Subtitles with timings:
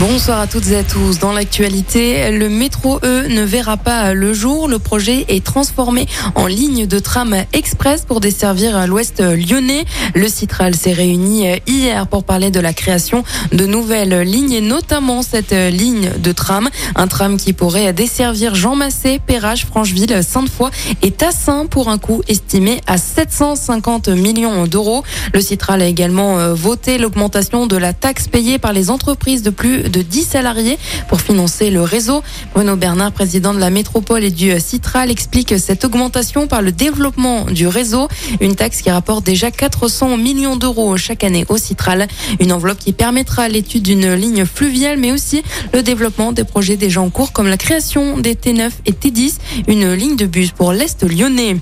[0.00, 1.18] Bonsoir à toutes et à tous.
[1.18, 4.66] Dans l'actualité, le métro E ne verra pas le jour.
[4.66, 9.84] Le projet est transformé en ligne de tram express pour desservir l'ouest lyonnais.
[10.14, 15.20] Le Citral s'est réuni hier pour parler de la création de nouvelles lignes et notamment
[15.20, 16.70] cette ligne de tram.
[16.94, 20.70] Un tram qui pourrait desservir Jean Massé, Perrache, Francheville, Sainte-Foy
[21.02, 25.04] et Tassin pour un coût estimé à 750 millions d'euros.
[25.34, 29.89] Le Citral a également voté l'augmentation de la taxe payée par les entreprises de plus
[29.90, 32.22] de 10 salariés pour financer le réseau.
[32.54, 37.44] Bruno Bernard, président de la métropole et du Citral, explique cette augmentation par le développement
[37.44, 38.08] du réseau.
[38.40, 42.08] Une taxe qui rapporte déjà 400 millions d'euros chaque année au Citral.
[42.40, 47.00] Une enveloppe qui permettra l'étude d'une ligne fluviale, mais aussi le développement des projets déjà
[47.00, 49.34] en cours, comme la création des T9 et T10,
[49.68, 51.56] une ligne de bus pour l'Est lyonnais.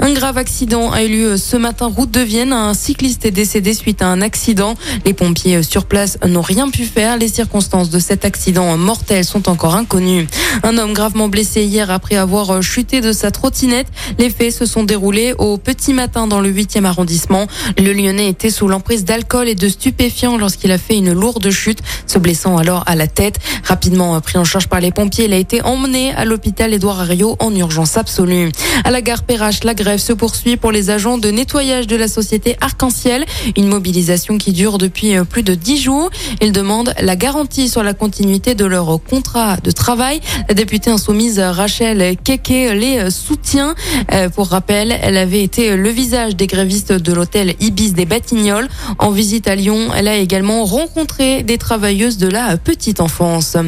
[0.00, 2.52] Un grave accident a eu lieu ce matin route de Vienne.
[2.52, 4.74] Un cycliste est décédé suite à un accident.
[5.04, 7.16] Les pompiers sur place n'ont rien pu faire.
[7.16, 10.26] Les circonstances de cet accident mortel sont encore inconnues.
[10.64, 13.86] Un homme gravement blessé hier après avoir chuté de sa trottinette.
[14.18, 17.46] Les faits se sont déroulés au petit matin dans le 8e arrondissement.
[17.78, 21.78] Le Lyonnais était sous l'emprise d'alcool et de stupéfiants lorsqu'il a fait une lourde chute,
[22.06, 23.38] se blessant alors à la tête.
[23.64, 27.36] Rapidement pris en charge par les pompiers, il a été emmené à l'hôpital Édouard Herriot
[27.38, 28.50] en urgence absolue.
[28.84, 32.08] À la gare Perrache, la grève se poursuit pour les agents de nettoyage de la
[32.08, 33.24] société Arc-en-Ciel.
[33.56, 36.10] Une mobilisation qui dure depuis plus de dix jours.
[36.40, 40.20] Ils demandent la garantie sur la continuité de leur contrat de travail.
[40.48, 43.74] La députée insoumise Rachel Keke les soutient.
[44.34, 48.68] Pour rappel, elle avait été le visage des grévistes de l'hôtel Ibis des Batignolles.
[48.98, 53.58] En visite à Lyon, elle a également rencontré des travailleuses de la petite enfance.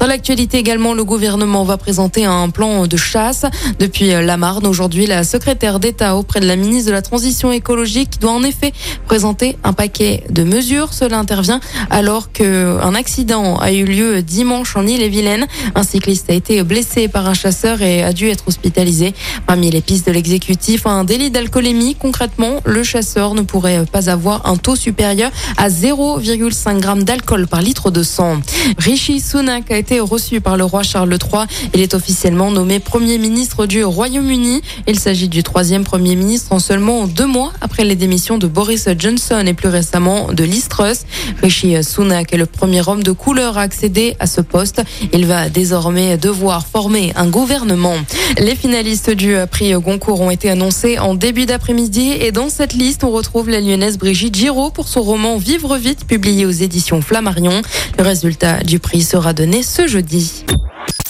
[0.00, 3.44] Dans l'actualité également, le gouvernement va présenter un plan de chasse.
[3.78, 8.20] Depuis la Marne, aujourd'hui, la secrétaire d'État auprès de la ministre de la Transition écologique
[8.20, 8.72] doit en effet
[9.06, 10.94] présenter un paquet de mesures.
[10.94, 15.46] Cela intervient alors qu'un accident a eu lieu dimanche en Ille-et-Vilaine.
[15.74, 19.12] Un cycliste a été blessé par un chasseur et a dû être hospitalisé.
[19.46, 21.96] Parmi les pistes de l'exécutif, un délit d'alcoolémie.
[21.96, 27.60] Concrètement, le chasseur ne pourrait pas avoir un taux supérieur à 0,5 g d'alcool par
[27.60, 28.40] litre de sang.
[28.78, 31.46] Rishi Sunak a été reçu par le roi Charles III.
[31.74, 34.62] Il est officiellement nommé Premier ministre du Royaume-Uni.
[34.86, 38.88] Il s'agit du troisième Premier ministre en seulement deux mois après les démissions de Boris
[38.98, 41.04] Johnson et plus récemment de Liz Truss.
[41.42, 44.82] Rishi Sunak est le premier homme de couleur à accéder à ce poste.
[45.12, 47.96] Il va désormais devoir former un gouvernement.
[48.38, 53.02] Les finalistes du prix Goncourt ont été annoncés en début d'après-midi et dans cette liste,
[53.02, 57.62] on retrouve la lyonnaise Brigitte Giraud pour son roman Vivre vite publié aux éditions Flammarion.
[57.98, 60.44] Le résultat du prix sera donné ce jeudi.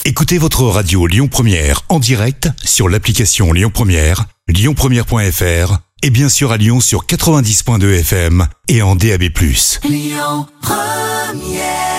[0.05, 6.53] Écoutez votre radio Lyon Première en direct sur l'application Lyon Première, lyonpremière.fr et bien sûr
[6.53, 9.23] à Lyon sur 90.2 FM et en DAB+.
[9.89, 11.94] Lyon Première